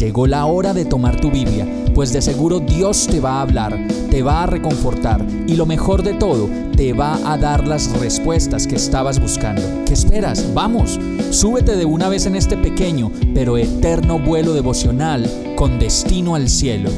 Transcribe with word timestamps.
Llegó 0.00 0.26
la 0.26 0.46
hora 0.46 0.72
de 0.72 0.86
tomar 0.86 1.20
tu 1.20 1.30
Biblia, 1.30 1.66
pues 1.94 2.10
de 2.10 2.22
seguro 2.22 2.58
Dios 2.58 3.06
te 3.06 3.20
va 3.20 3.32
a 3.32 3.42
hablar, 3.42 3.78
te 4.10 4.22
va 4.22 4.44
a 4.44 4.46
reconfortar 4.46 5.22
y 5.46 5.56
lo 5.56 5.66
mejor 5.66 6.02
de 6.02 6.14
todo, 6.14 6.48
te 6.74 6.94
va 6.94 7.18
a 7.30 7.36
dar 7.36 7.68
las 7.68 7.92
respuestas 8.00 8.66
que 8.66 8.76
estabas 8.76 9.20
buscando. 9.20 9.60
¿Qué 9.84 9.92
esperas? 9.92 10.54
Vamos, 10.54 10.98
súbete 11.28 11.76
de 11.76 11.84
una 11.84 12.08
vez 12.08 12.24
en 12.24 12.34
este 12.34 12.56
pequeño 12.56 13.12
pero 13.34 13.58
eterno 13.58 14.18
vuelo 14.18 14.54
devocional 14.54 15.30
con 15.54 15.78
destino 15.78 16.34
al 16.34 16.48
cielo. 16.48 16.88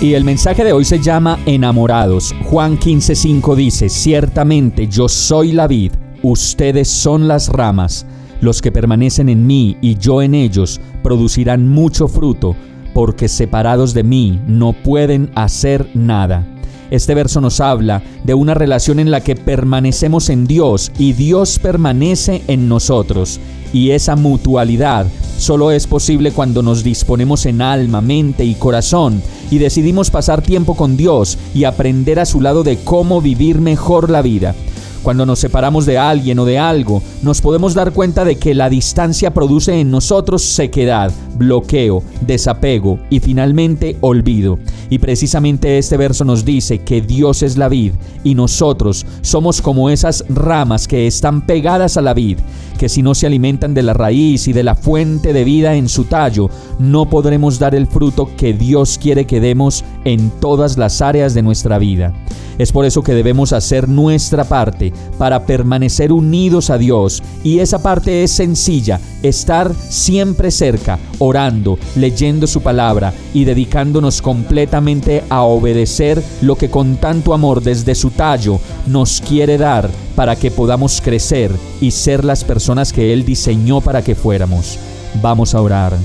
Y 0.00 0.14
el 0.14 0.24
mensaje 0.24 0.64
de 0.64 0.72
hoy 0.72 0.86
se 0.86 0.98
llama 0.98 1.38
Enamorados. 1.44 2.34
Juan 2.44 2.78
15:5 2.78 3.54
dice, 3.54 3.90
Ciertamente 3.90 4.88
yo 4.88 5.10
soy 5.10 5.52
la 5.52 5.66
vid, 5.66 5.92
ustedes 6.22 6.88
son 6.88 7.28
las 7.28 7.50
ramas. 7.50 8.06
Los 8.40 8.62
que 8.62 8.72
permanecen 8.72 9.28
en 9.28 9.46
mí 9.46 9.76
y 9.80 9.96
yo 9.96 10.22
en 10.22 10.34
ellos 10.34 10.80
producirán 11.02 11.68
mucho 11.68 12.08
fruto, 12.08 12.56
porque 12.94 13.28
separados 13.28 13.94
de 13.94 14.02
mí 14.02 14.40
no 14.46 14.72
pueden 14.72 15.30
hacer 15.34 15.88
nada. 15.94 16.46
Este 16.90 17.14
verso 17.14 17.40
nos 17.40 17.60
habla 17.60 18.02
de 18.24 18.34
una 18.34 18.54
relación 18.54 18.98
en 18.98 19.10
la 19.10 19.20
que 19.20 19.36
permanecemos 19.36 20.28
en 20.28 20.46
Dios 20.46 20.90
y 20.98 21.12
Dios 21.12 21.58
permanece 21.60 22.42
en 22.48 22.68
nosotros. 22.68 23.38
Y 23.72 23.90
esa 23.90 24.16
mutualidad 24.16 25.06
solo 25.38 25.70
es 25.70 25.86
posible 25.86 26.32
cuando 26.32 26.62
nos 26.62 26.82
disponemos 26.82 27.46
en 27.46 27.62
alma, 27.62 28.00
mente 28.00 28.44
y 28.44 28.54
corazón 28.54 29.22
y 29.50 29.58
decidimos 29.58 30.10
pasar 30.10 30.42
tiempo 30.42 30.74
con 30.74 30.96
Dios 30.96 31.38
y 31.54 31.64
aprender 31.64 32.18
a 32.18 32.26
su 32.26 32.40
lado 32.40 32.64
de 32.64 32.78
cómo 32.78 33.20
vivir 33.20 33.60
mejor 33.60 34.10
la 34.10 34.22
vida. 34.22 34.54
Cuando 35.02 35.24
nos 35.24 35.38
separamos 35.38 35.86
de 35.86 35.96
alguien 35.96 36.38
o 36.38 36.44
de 36.44 36.58
algo, 36.58 37.02
nos 37.22 37.40
podemos 37.40 37.72
dar 37.72 37.92
cuenta 37.92 38.24
de 38.24 38.36
que 38.36 38.54
la 38.54 38.68
distancia 38.68 39.32
produce 39.32 39.80
en 39.80 39.90
nosotros 39.90 40.42
sequedad, 40.42 41.10
bloqueo, 41.36 42.02
desapego 42.20 42.98
y 43.08 43.20
finalmente 43.20 43.96
olvido. 44.02 44.58
Y 44.90 44.98
precisamente 44.98 45.78
este 45.78 45.96
verso 45.96 46.24
nos 46.24 46.44
dice 46.44 46.80
que 46.80 47.00
Dios 47.00 47.42
es 47.42 47.56
la 47.56 47.68
vid 47.68 47.92
y 48.24 48.34
nosotros 48.34 49.06
somos 49.22 49.62
como 49.62 49.88
esas 49.88 50.24
ramas 50.28 50.86
que 50.86 51.06
están 51.06 51.46
pegadas 51.46 51.96
a 51.96 52.02
la 52.02 52.12
vid, 52.12 52.38
que 52.80 52.88
si 52.88 53.02
no 53.02 53.14
se 53.14 53.26
alimentan 53.26 53.74
de 53.74 53.82
la 53.82 53.92
raíz 53.92 54.48
y 54.48 54.54
de 54.54 54.62
la 54.62 54.74
fuente 54.74 55.34
de 55.34 55.44
vida 55.44 55.74
en 55.74 55.86
su 55.86 56.04
tallo, 56.04 56.48
no 56.78 57.10
podremos 57.10 57.58
dar 57.58 57.74
el 57.74 57.86
fruto 57.86 58.30
que 58.38 58.54
Dios 58.54 58.96
quiere 58.96 59.26
que 59.26 59.38
demos 59.38 59.84
en 60.06 60.30
todas 60.40 60.78
las 60.78 61.02
áreas 61.02 61.34
de 61.34 61.42
nuestra 61.42 61.76
vida. 61.76 62.14
Es 62.56 62.72
por 62.72 62.86
eso 62.86 63.02
que 63.02 63.12
debemos 63.12 63.52
hacer 63.52 63.86
nuestra 63.86 64.44
parte 64.44 64.94
para 65.18 65.44
permanecer 65.44 66.10
unidos 66.10 66.70
a 66.70 66.78
Dios 66.78 67.22
y 67.44 67.58
esa 67.58 67.82
parte 67.82 68.22
es 68.22 68.30
sencilla, 68.30 68.98
estar 69.22 69.74
siempre 69.74 70.50
cerca, 70.50 70.98
orando, 71.18 71.78
leyendo 71.96 72.46
su 72.46 72.62
palabra 72.62 73.12
y 73.34 73.44
dedicándonos 73.44 74.22
completamente 74.22 75.22
a 75.28 75.42
obedecer 75.42 76.22
lo 76.40 76.56
que 76.56 76.70
con 76.70 76.96
tanto 76.96 77.34
amor 77.34 77.62
desde 77.62 77.94
su 77.94 78.08
tallo 78.10 78.58
nos 78.86 79.20
quiere 79.20 79.58
dar 79.58 79.90
para 80.20 80.36
que 80.36 80.50
podamos 80.50 81.00
crecer 81.00 81.50
y 81.80 81.92
ser 81.92 82.26
las 82.26 82.44
personas 82.44 82.92
que 82.92 83.14
Él 83.14 83.24
diseñó 83.24 83.80
para 83.80 84.02
que 84.02 84.14
fuéramos. 84.14 84.78
Vamos 85.22 85.54
a 85.54 85.62
orar. 85.62 85.96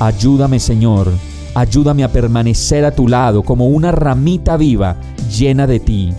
Ayúdame 0.00 0.58
Señor, 0.58 1.12
ayúdame 1.54 2.02
a 2.02 2.10
permanecer 2.10 2.84
a 2.84 2.90
tu 2.90 3.06
lado 3.06 3.44
como 3.44 3.68
una 3.68 3.92
ramita 3.92 4.56
viva 4.56 4.96
llena 5.30 5.68
de 5.68 5.78
ti. 5.78 6.12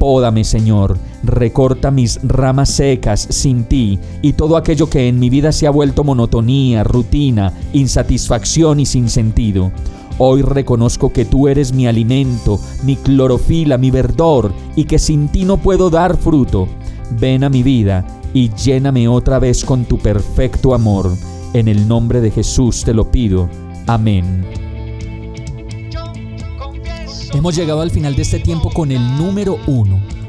Pódame, 0.00 0.42
Señor, 0.42 0.98
recorta 1.22 1.92
mis 1.92 2.18
ramas 2.24 2.70
secas 2.70 3.24
sin 3.30 3.66
ti 3.66 4.00
y 4.20 4.32
todo 4.32 4.56
aquello 4.56 4.90
que 4.90 5.06
en 5.06 5.20
mi 5.20 5.30
vida 5.30 5.52
se 5.52 5.68
ha 5.68 5.70
vuelto 5.70 6.02
monotonía, 6.02 6.82
rutina, 6.82 7.52
insatisfacción 7.72 8.80
y 8.80 8.86
sin 8.86 9.08
sentido. 9.10 9.70
Hoy 10.18 10.42
reconozco 10.42 11.12
que 11.12 11.24
tú 11.24 11.48
eres 11.48 11.72
mi 11.72 11.86
alimento, 11.86 12.60
mi 12.84 12.96
clorofila, 12.96 13.78
mi 13.78 13.90
verdor 13.90 14.52
y 14.76 14.84
que 14.84 14.98
sin 14.98 15.28
ti 15.28 15.44
no 15.44 15.56
puedo 15.56 15.90
dar 15.90 16.16
fruto. 16.16 16.68
Ven 17.18 17.42
a 17.42 17.48
mi 17.48 17.62
vida 17.62 18.06
y 18.32 18.50
lléname 18.50 19.08
otra 19.08 19.38
vez 19.38 19.64
con 19.64 19.84
tu 19.84 19.98
perfecto 19.98 20.74
amor. 20.74 21.10
En 21.52 21.68
el 21.68 21.88
nombre 21.88 22.20
de 22.20 22.30
Jesús 22.30 22.84
te 22.84 22.94
lo 22.94 23.10
pido. 23.10 23.48
Amén. 23.86 24.46
Hemos 27.32 27.56
llegado 27.56 27.80
al 27.80 27.90
final 27.90 28.14
de 28.14 28.22
este 28.22 28.38
tiempo 28.38 28.70
con 28.70 28.92
el 28.92 29.16
número 29.16 29.58
uno. 29.66 30.00